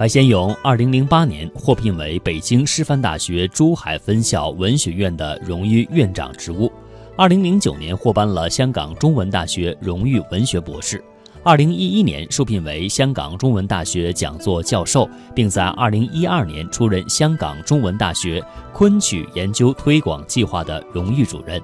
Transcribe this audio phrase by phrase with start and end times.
[0.00, 6.72] 白先勇2008年获聘为北京师范大学珠海分校文学院的荣誉院长职务
[7.18, 11.04] ，2009年获颁了香港中文大学荣誉文学博士
[11.44, 18.42] ，2011年受聘为香港中文大学讲座教授，并在2012年出任香港中文大学
[18.72, 21.60] 昆曲研究推广计划的荣誉主任。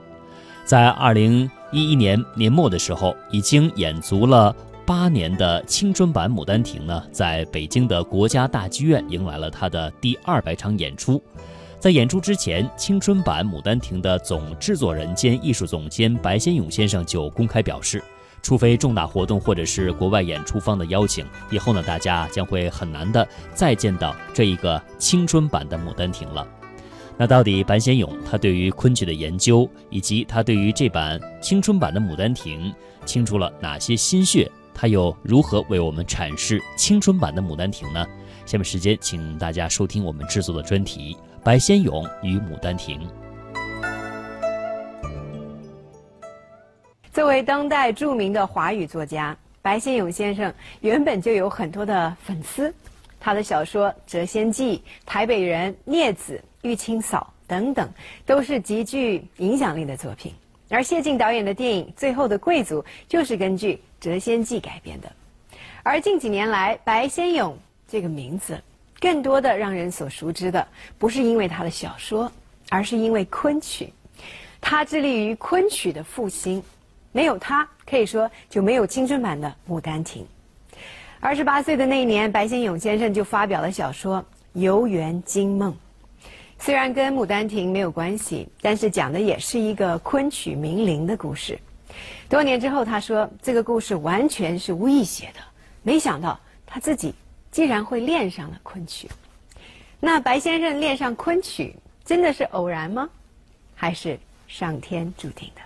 [0.66, 4.54] 在2011年年末的时候，已经演足了。
[4.86, 11.20] 八年的青春版《牡丹亭》呢，在北京的国家大剧院迎来了他的第二百场演出。
[11.80, 18.00] 在演出之前，青春版《牡丹亭》的总制作人兼艺术总监白先勇先生就公开表示，
[18.40, 26.46] 除非重大活动或者是国外演出方的邀请，以后呢，大家将会很难的再见到这一个青春版的《牡丹亭》了。
[27.18, 32.70] 那到底白先勇他对于昆曲的研究，以及他对于这版青春版的《牡丹亭》
[33.04, 34.48] 倾出了哪些心血？
[34.78, 38.06] 他又如何为我们阐释青春版的《牡丹亭》呢？
[38.44, 43.00] 下面时间，请大家收听我们制作的专题《白先勇与牡丹亭》。
[47.10, 50.52] 作为当代著名的华语作家，白先勇先生
[50.82, 52.72] 原本就有很多的粉丝，
[53.18, 56.34] 他的小说《谪仙记》《台北人》《孽子》
[56.68, 57.88] 《玉清嫂》等等，
[58.26, 60.34] 都是极具影响力的作品。
[60.68, 65.12] 而谢晋导演的电影《最后的贵族》就是根据《谪仙记》改编的。
[65.84, 68.60] 而近几年来，白先勇这个名字，
[69.00, 70.66] 更多的让人所熟知的，
[70.98, 72.32] 不是因为他的小说，
[72.68, 73.92] 而是因为昆曲。
[74.60, 76.60] 他致力于昆曲的复兴，
[77.12, 80.24] 没有他，可以说就没有青春版的《牡丹亭》。
[81.20, 84.18] 二十八岁的那一年，白先勇先生就发表了小说
[84.54, 85.72] 《游园惊梦》。
[86.58, 91.56] 虽然跟《牡丹亭》没有关系，但是讲的也是一个昆曲名伶的故事。
[92.28, 95.40] 多年之后，他说这个故事完全是无意写的，
[95.82, 97.14] 没想到他自己
[97.52, 99.08] 竟然会恋上了昆曲。
[100.00, 103.08] 那白先生恋上昆曲，真的是偶然吗？
[103.74, 104.18] 还是
[104.48, 105.62] 上天注定的？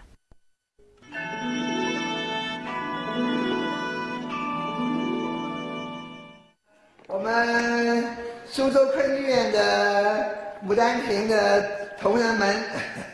[7.07, 10.50] 我们苏州昆剧院的。
[10.67, 11.63] 牡丹亭的
[11.99, 12.55] 同仁们，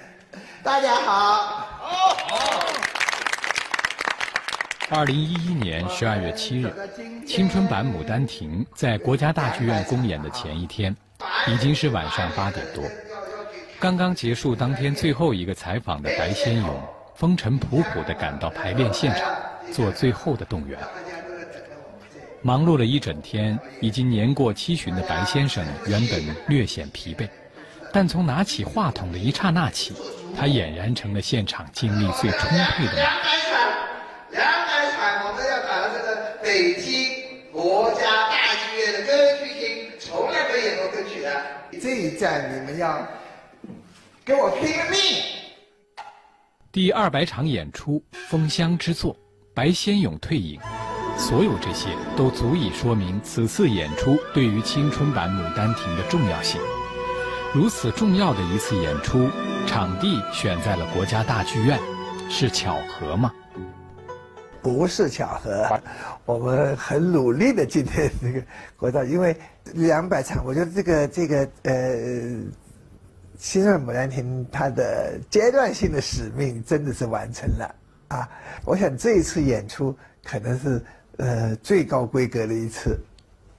[0.65, 1.65] 大家好。
[4.91, 6.73] 二零一一年十二月七日，
[7.25, 10.95] 青春版《牡丹亭》在国家大剧院公演的前一天，
[11.47, 12.83] 已经是晚上八点多。
[13.79, 16.83] 刚刚结束当天最后一个采访的白先勇，
[17.15, 19.33] 风尘仆仆地赶到排练现场，
[19.73, 20.79] 做最后的动员。
[22.47, 27.29] 忙碌了一整天，已经年过七旬的白先生原本略显疲惫，
[27.93, 29.93] 但从拿起话筒的一刹那起，
[30.37, 33.59] 他俨然成了现场精力最充沛的两百场，
[34.31, 41.43] 两百场，我们要搞这个北京国家大剧院的歌剧厅，从来没演过歌曲的。
[41.83, 43.05] 这一站你们要
[44.25, 45.01] 跟我拼了命！
[46.71, 49.13] 第二百场演出《封箱之作》，
[49.53, 50.61] 白先勇退隐。
[51.19, 56.61] 所有这些都足以说明此次演出对于青春版《牡丹亭》的重要性。
[57.55, 59.29] 如此重要的一次演出，
[59.67, 61.81] 场地选在了国家大剧院，
[62.29, 63.33] 是巧合吗？
[64.61, 65.81] 不是巧合，
[66.27, 68.43] 我们很努力的今天这个
[68.77, 69.35] 国家，因为
[69.73, 71.73] 两百场，我觉得这个这个呃，
[73.39, 77.75] 青春牡丹亭它的阶段性的使命真的是完成了
[78.09, 78.29] 啊！
[78.65, 80.81] 我想这一次演出可能是。
[81.19, 83.01] 呃，最高规格的一次，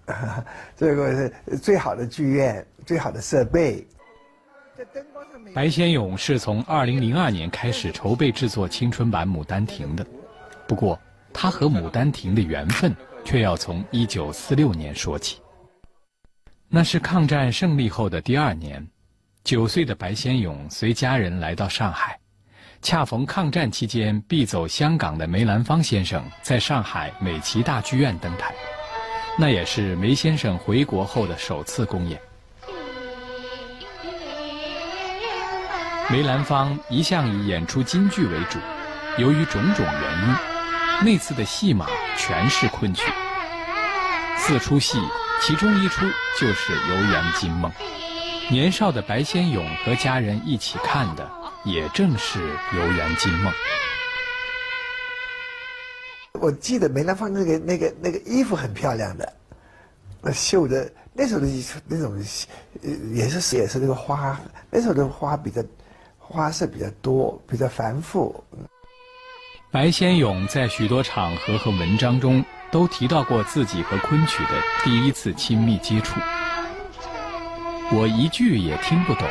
[0.75, 1.31] 这个
[1.62, 3.85] 最好的剧院，最好的设备。
[5.56, 10.06] 白先勇是从2002年开始筹备制作青春版《牡丹亭》的，
[10.67, 11.00] 不过
[11.34, 15.41] 他和《牡丹亭》的缘分却要从1946年说起。
[16.69, 18.85] 那是抗战胜利后的第二年，
[19.44, 22.19] 九岁的白先勇随家人来到上海。
[22.81, 28.53] 恰逢抗战期间必走香港的梅兰芳先生在上海美琪大剧院登台，
[29.38, 32.19] 那也是梅先生回国后的首次公演。
[36.09, 38.57] 梅兰芳一向以演出京剧为主，
[39.17, 40.35] 由于种种原因，
[41.03, 43.11] 那次的戏码全是昆曲。
[44.37, 44.97] 四出戏，
[45.41, 46.05] 其中一出
[46.40, 47.69] 就是《游园惊梦》，
[48.52, 51.29] 年少的白先勇和家人一起看的。
[51.67, 52.40] 也正是
[52.73, 53.53] 游园惊梦。
[56.34, 59.34] 我记得梅兰芳那个那个那个衣服很漂亮的，
[60.22, 62.14] 那绣的那时候的衣服那种，
[62.84, 65.64] 呃，也是也是那个花，那时候的花比较
[66.17, 68.43] 花色比较多，比较繁复。
[69.72, 74.52] 白先勇在许多场合和文章中都提到过自己和昆曲的
[74.84, 76.19] 第一次亲密接触。
[77.91, 79.28] 我一句也听不懂，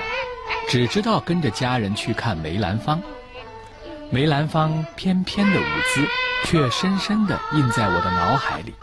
[0.68, 3.00] 只知道跟着家人去看梅兰芳。
[4.10, 5.64] 梅兰芳翩翩的舞
[5.94, 6.04] 姿，
[6.44, 8.74] 却深深地印在我的脑海里。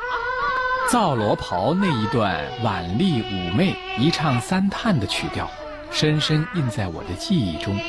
[0.90, 5.50] 皂罗袍那一段婉丽妩媚、一唱三叹的曲调，
[5.92, 7.80] 深深印在我的记忆中，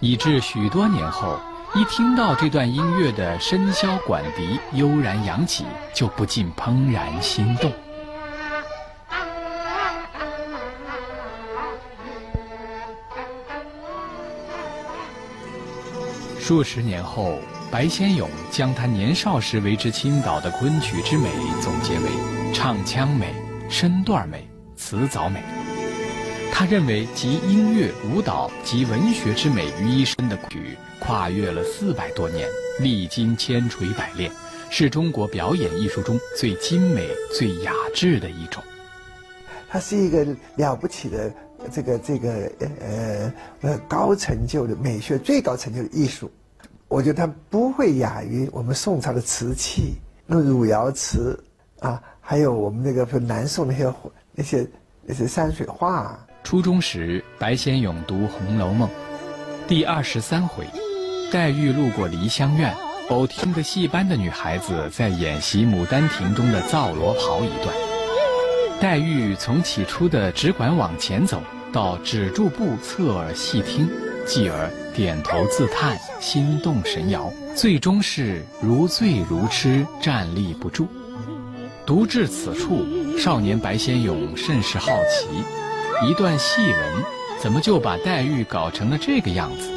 [0.00, 1.38] 以致许多年后。
[1.74, 5.64] 一听到这段音乐的笙箫管笛悠然扬起，
[5.94, 7.72] 就不禁怦然心动。
[16.42, 17.38] 数十年后，
[17.70, 21.30] 白先勇将他年少时为之倾倒的昆曲之美
[21.62, 22.08] 总结为：
[22.52, 23.32] 唱腔美、
[23.70, 25.40] 身段美、词藻美。
[26.50, 30.76] 他认为集音乐、舞蹈及文学之美于一身的曲。
[30.98, 32.48] 跨越了四百多年，
[32.80, 34.28] 历经千锤百炼，
[34.68, 38.60] 是中国表演艺术中最精美、最雅致的一种。
[39.68, 41.32] 它是一个了不起的
[41.70, 46.30] 这个这个呃呃高成就的美学最高成就的艺术。
[46.88, 49.94] 我觉得它不会亚于我们宋朝的瓷器，
[50.26, 51.42] 那汝窑瓷
[51.80, 53.94] 啊，还有我们那个南宋那些
[54.34, 54.66] 那些
[55.04, 56.18] 那些山水画。
[56.44, 58.88] 初中时，白先勇读《红楼梦》，
[59.68, 60.66] 第二十三回。
[61.32, 62.74] 黛玉路过梨香院，
[63.08, 67.91] 偶听个戏班的女孩子在演习《牡丹亭》中的皂罗袍一段。
[68.82, 71.40] 黛玉从起初的只管往前走，
[71.72, 73.88] 到止住步侧耳细听，
[74.26, 80.88] 继而点头自叹，心动神摇，最终是如醉如痴，站立不住。
[81.86, 82.84] 读至此处，
[83.16, 85.28] 少年白先勇甚是好奇，
[86.04, 87.04] 一段戏文，
[87.38, 89.70] 怎么就把黛玉搞成了这个样子？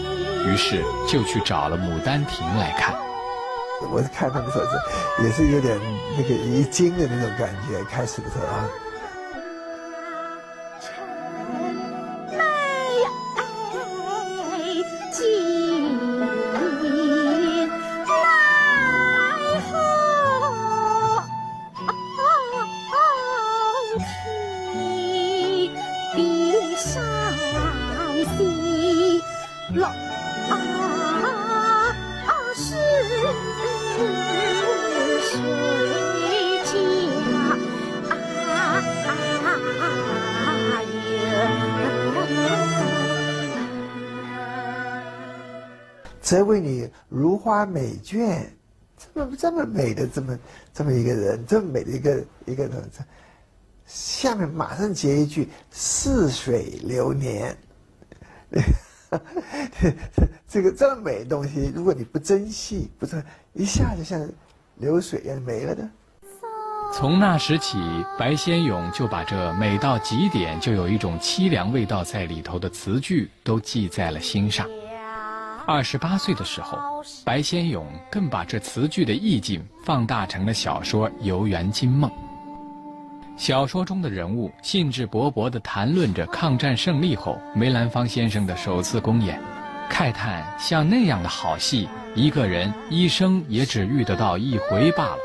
[0.47, 2.95] 于是就去找了《牡丹亭》来看。
[3.91, 5.79] 我看他的时候，也是有点
[6.17, 7.83] 那个一惊的那种感觉。
[7.83, 8.67] 开始的时候啊。
[46.21, 48.43] 则为你如花美眷，
[49.13, 50.39] 这么这么美的这么
[50.73, 52.89] 这么一个人，这么美的一个一个人，
[53.85, 57.55] 下面马上接一句“似水流年”，
[60.47, 63.23] 这个这么美的东西，如果你不珍惜，不是
[63.53, 64.29] 一下就像
[64.77, 65.87] 流水一样没了的。
[66.93, 67.77] 从那时起，
[68.17, 74.65] 白先勇就把这美到极点就有一种凄凉味道在里头的词句都记在了心上。
[75.67, 76.77] 二十八岁的时候，
[77.25, 82.09] 白先勇更把这词句的意境放大成了小说《游园惊梦》。
[83.37, 89.41] 小说中的人物兴致勃勃地谈论着抗战胜利后梅兰芳先生的首次公演，
[89.89, 95.19] 慨叹像那样的好戏，一个人一生也只遇得到一回罢了。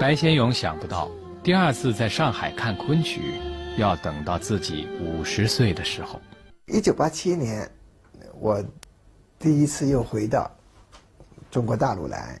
[0.00, 1.10] 白先勇想不到，
[1.42, 3.34] 第二次在上海看昆曲，
[3.76, 6.20] 要等到自己五十岁的时候。
[6.66, 7.70] 一九八七年，
[8.40, 8.64] 我。
[9.36, 10.50] 第一次又回到
[11.50, 12.40] 中国大陆来，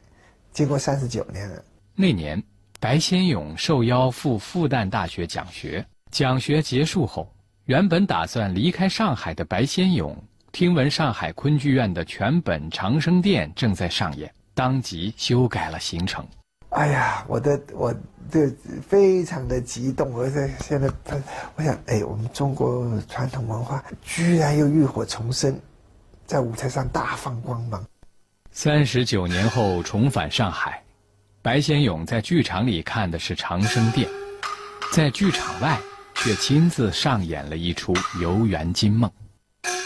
[0.52, 1.62] 经过三十九年了。
[1.94, 2.42] 那年，
[2.80, 5.84] 白先勇受邀赴复旦大学讲学。
[6.10, 7.28] 讲学结束后，
[7.64, 10.16] 原本打算离开上海的白先勇，
[10.52, 16.24] 听闻上海昆剧院的全本《长生殿》正在上演，当即修改了行程。
[16.70, 17.94] 哎呀，我的，我
[18.30, 18.48] 这
[18.86, 20.12] 非常的激动。
[20.12, 20.88] 我在现在，
[21.56, 25.58] 我想，哎，我们中国传统文化居然又浴火重生。
[26.26, 27.84] 在舞台上大放光芒。
[28.50, 30.82] 三十九年后重返上海，
[31.44, 34.08] 白先勇在剧场里看的是《长生殿》，
[34.94, 35.78] 在剧场外
[36.14, 39.10] 却亲自上演了一出《游园惊梦》。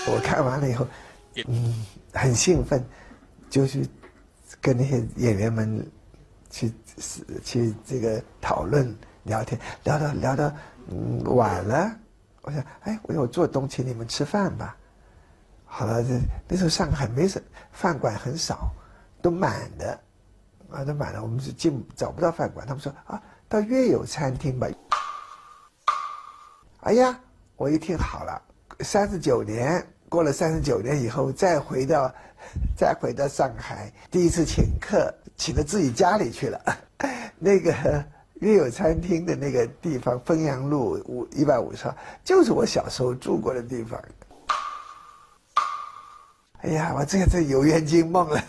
[0.07, 0.87] 我看完了以后，
[1.49, 2.87] 嗯，很兴奋，
[3.51, 3.85] 就去
[4.61, 5.85] 跟那些演员们
[6.49, 6.73] 去
[7.43, 10.55] 去这个讨论聊天，聊到聊到
[10.89, 11.91] 嗯晚了，
[12.43, 14.77] 我想，哎，我有做东请你们吃饭吧。
[15.65, 18.71] 好了，这那时候上海没什饭馆很少，
[19.21, 20.01] 都满的，
[20.71, 22.67] 啊，都满了，我们是进找不到饭馆。
[22.67, 24.69] 他们说啊，到粤友餐厅吧。
[26.81, 27.19] 哎呀，
[27.57, 28.41] 我一听好了，
[28.81, 32.13] 三十九年过了，三十九年以后再回到，
[32.77, 36.61] 再回到上海，第一次请客，请到自己家里去了。
[37.39, 37.73] 那个
[38.35, 44.01] 月有餐厅的那个地方，汾阳路五一百五十号，就是我小时候住过的地方。
[46.61, 48.43] 哎呀，我这个这有缘惊梦了。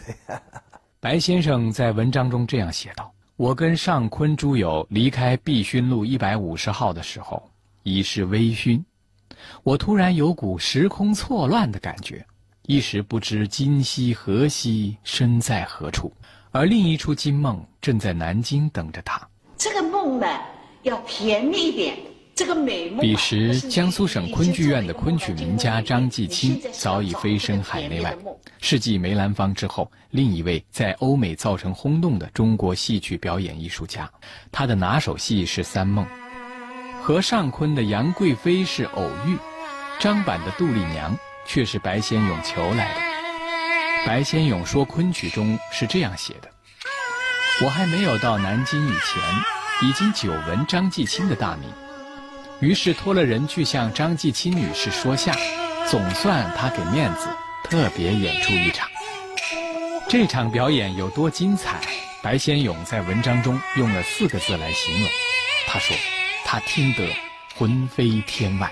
[1.01, 7.41] 白先生在文章中这样写道：“我跟尚昆诸友离开碧勋路一百五十号的时候，
[7.83, 8.83] 已是微醺。
[9.63, 12.25] 我突然有股时空错乱的感觉，
[12.63, 16.11] 一时不知今夕何夕，身在何处。
[16.51, 19.25] 而另一出金梦正在南京等着他。
[19.55, 20.27] 这个梦呢，
[20.83, 21.97] 要甜蜜一点。”
[22.39, 28.15] 这个美彼时，江苏省昆剧院的昆曲名家张继清早已飞升海内外，
[28.61, 34.09] 是继梅兰芳之后另一位在欧美造成轰动的中国戏曲表演艺术家。
[34.53, 36.05] 他的拿手戏是《三梦》，
[37.01, 39.35] 和尚昆的杨贵妃是偶遇，
[39.99, 41.13] 张版的杜丽娘
[41.45, 43.01] 却是白先勇求来的。
[44.07, 46.49] 白先勇说昆曲中是这样写的
[47.65, 51.69] ：“我还没有到南京以前，已经久闻张继清的大名。”
[52.61, 55.33] 于是托了人去向张继清女士说下，
[55.89, 57.27] 总算他给面子，
[57.63, 58.89] 特别演出一场。
[60.09, 61.79] 这场表演有多精彩？
[62.21, 65.09] 白先勇在文章中用了四个字来形容。
[65.67, 65.95] 他说
[66.43, 67.07] ：“他听得
[67.55, 68.69] 魂飞天外。”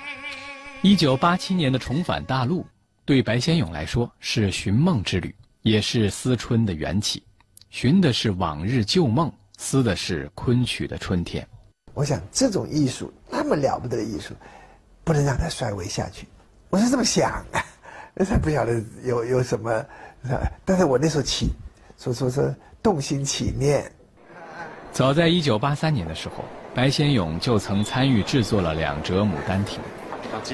[0.83, 2.65] 一九八七年的重返大陆，
[3.05, 7.23] 对白先勇来说是寻梦之旅，也是思春的缘起。
[7.69, 11.47] 寻的是往日旧梦，思的是昆曲的春天。
[11.93, 13.11] 我想这种艺术
[13.47, 14.33] 这么了不得的艺术，
[15.05, 16.27] 不能让它衰微下去。
[16.69, 17.45] 我是这么想，
[18.13, 19.85] 那才不晓得有有什么，
[20.65, 21.51] 但是我那时候起，
[21.97, 23.89] 说说说动心起念。
[24.91, 26.43] 早在一九八三年的时候，
[26.75, 29.79] 白先勇就曾参与制作了两折《牡丹亭》。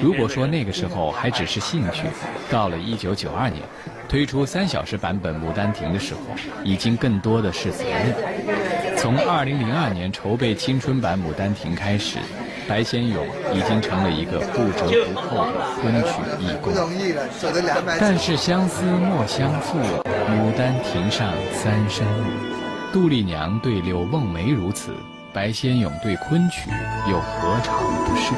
[0.00, 2.04] 如果说那个时候还只是兴趣，
[2.48, 3.60] 到了一九九二年，
[4.08, 6.20] 推出三小时版本《牡丹亭》的时候，
[6.62, 8.96] 已经更多的是责任。
[8.96, 12.18] 从二零零二年筹备青春版《牡丹亭》开始，
[12.68, 16.72] 白先勇已经成了一个不折不扣的昆曲义工。
[18.00, 22.06] 但是相思莫相负，牡丹亭上三生。
[22.92, 24.94] 杜丽娘对柳梦梅如此，
[25.32, 26.70] 白先勇对昆曲
[27.10, 28.34] 又何尝不是？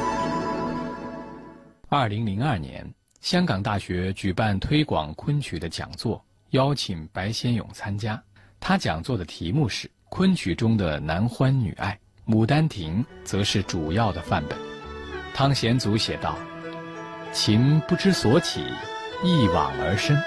[1.89, 2.85] 二零零二年，
[3.21, 8.21] 香港大学举办推广昆曲的讲座，邀请白先勇参加。
[8.59, 9.89] 他讲座的题目是。
[10.09, 11.91] 昆曲中的男欢女爱，
[12.29, 14.57] 《牡丹亭》则是主要的范本。
[15.33, 16.35] 汤显祖写道
[17.31, 18.65] ：“情不知所起，
[19.23, 20.21] 一往而深。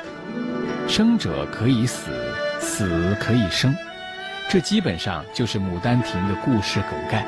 [0.89, 2.11] 生者可以死，
[2.59, 3.75] 死可以生。
[4.49, 7.27] 这基本上就是《牡丹亭》的故事梗概。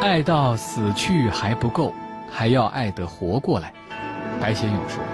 [0.00, 1.94] 爱到死去还不够，
[2.30, 3.70] 还要爱得活过来。”
[4.40, 5.04] 白先勇说，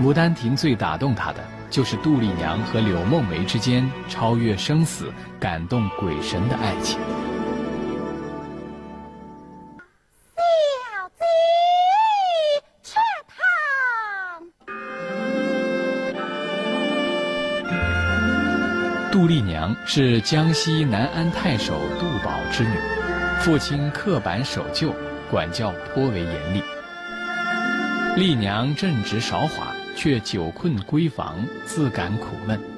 [0.02, 1.44] 《牡丹亭》最打动他的。
[1.68, 6.98] 就是杜丽娘和柳梦梅之间超越生死、感动鬼神的爱情。
[19.84, 22.76] 是江西南安太守杜宝之女，
[23.40, 24.94] 父亲刻板守旧，
[25.30, 26.62] 管教颇为严厉。
[28.16, 29.74] 丽娘正直韶华。
[29.94, 31.36] 却久困闺房，
[31.66, 32.71] 自感苦闷。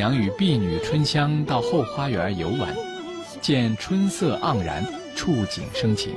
[0.00, 2.74] 娘与婢女春香到后花园游玩，
[3.42, 4.82] 见春色盎然，
[5.14, 6.14] 触景生情。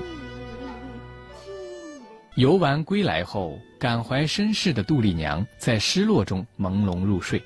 [2.36, 7.44] 游玩归来后，感怀身世的杜丽娘在失落中朦胧入睡。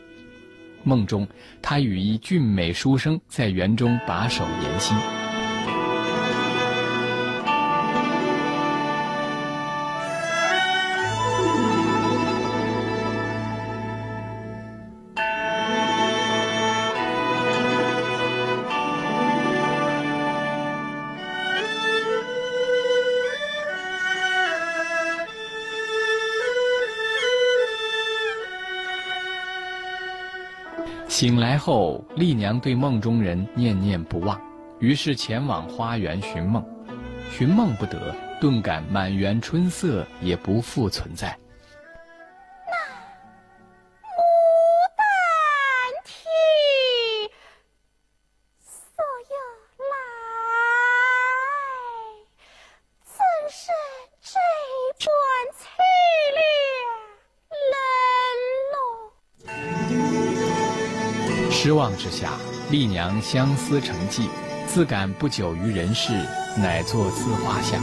[0.83, 1.27] 梦中，
[1.59, 4.95] 她与一俊美书生在园中把守言心。
[31.19, 34.39] 醒来后，丽娘对梦中人念念不忘，
[34.79, 36.63] 于是前往花园寻梦。
[37.31, 41.35] 寻梦不得，顿感满园春色也不复存在。
[61.87, 62.33] 望之下，
[62.69, 64.27] 丽娘相思成疾，
[64.67, 66.11] 自感不久于人世，
[66.57, 67.81] 乃作自画像。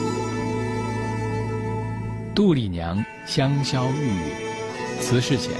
[2.34, 5.52] 杜丽娘香消玉殒，辞世前，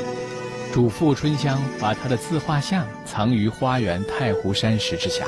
[0.75, 5.25] 嘱咐春香把她的自画像藏于花园太湖山石之下，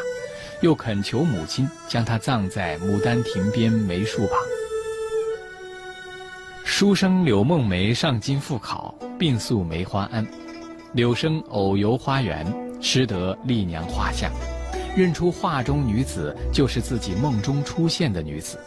[0.60, 4.36] 又恳求母亲将她葬在牡丹亭边梅树旁。
[6.64, 10.26] 书生柳梦梅上京赴考，病宿梅花庵。
[10.92, 12.46] 柳生偶游花园，
[12.80, 14.32] 识得丽娘画像，
[14.96, 18.58] 认出画中女子就是自己梦中出现的女子。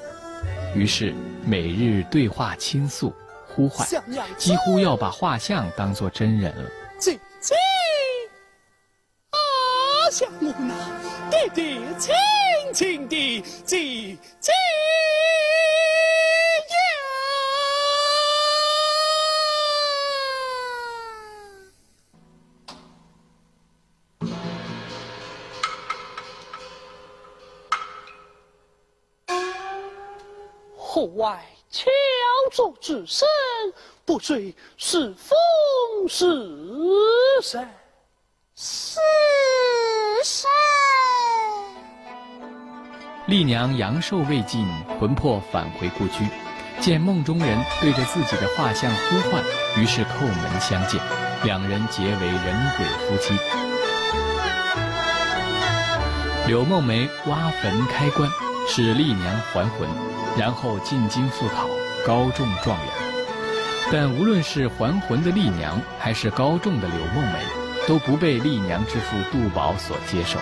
[0.76, 1.14] 于是
[1.46, 3.14] 每日对话倾诉，
[3.48, 3.88] 呼唤，
[4.38, 6.70] 几乎要把画像当作真人了。
[7.00, 7.56] 姐姐，
[9.32, 9.38] 啊，
[10.12, 10.76] 相公啊，
[11.32, 12.14] 爹爹亲
[12.74, 14.52] 亲的姐姐
[31.20, 31.38] 外
[31.70, 31.86] 敲
[32.50, 33.28] 竹之声，
[34.06, 36.26] 不知是风是
[37.42, 37.70] 神。
[38.56, 39.00] 是
[40.24, 40.48] 谁？
[43.28, 44.66] 丽娘阳寿未尽，
[44.98, 46.26] 魂魄返回故居，
[46.80, 49.44] 见梦中人对着自己的画像呼唤，
[49.76, 51.02] 于是叩门相见，
[51.44, 53.38] 两人结为人鬼夫妻。
[56.48, 58.32] 柳梦梅挖坟开棺，
[58.68, 59.88] 使丽娘还魂。
[60.38, 61.68] 然后进京赴考，
[62.06, 62.94] 高中状元。
[63.92, 67.40] 但无论是还魂的丽娘，还是高中的柳梦梅，
[67.88, 70.40] 都不被丽娘之父杜宝所接受。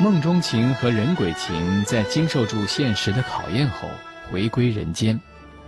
[0.00, 3.88] 梦中情和人鬼情在经受住现实的考验后，
[4.30, 5.20] 回归人间，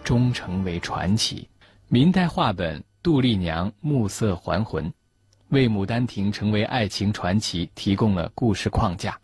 [0.03, 1.47] 终成为传奇。
[1.89, 4.85] 明代话本《杜丽娘暮色还魂》，
[5.51, 9.17] 为《牡丹亭》成为爱情传奇提供了故事框架。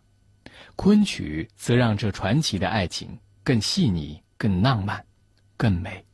[0.75, 3.08] 昆曲则让这传奇的爱情。
[3.45, 5.00] 更细腻、更浪漫、
[5.56, 6.04] 更美。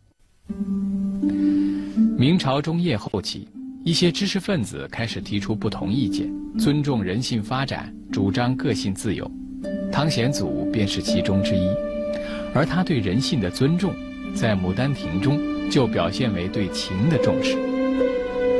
[2.19, 3.49] 明朝中叶后期，
[3.87, 9.31] 一些知识分子开始提出不同意见，尊重人性发展，主张个性自由。
[9.91, 11.75] 汤显祖便是其中之一。
[12.53, 13.95] 而他对人性的尊重，
[14.35, 17.57] 在《牡丹亭》中就表现为对情的重视。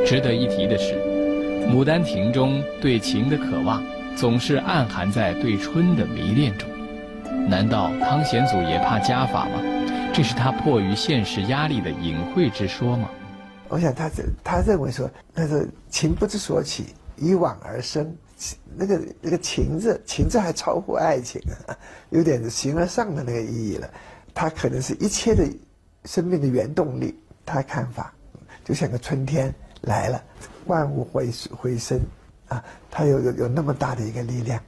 [0.07, 0.95] 值得一提的是，
[1.71, 3.85] 《牡丹亭》中对情的渴望，
[4.17, 6.69] 总是暗含在对春的迷恋中。
[7.49, 9.61] 难道汤显祖也怕家法吗？
[10.15, 13.09] 这是他迫于现实压力的隐晦之说吗？
[13.69, 18.15] 我想他这他认为说，那是情不知所起，一往而生。
[18.77, 21.41] 那个那个情字，情字还超乎爱情，
[22.11, 23.89] 有点形而上的那个意义了。
[24.35, 25.47] 他可能是一切的
[26.05, 27.15] 生命的原动力。
[27.47, 28.13] 他看法
[28.65, 30.23] 就像个春天来了，
[30.67, 31.99] 万物回回生
[32.53, 34.61] 啊，他有有有那么大的一个力量。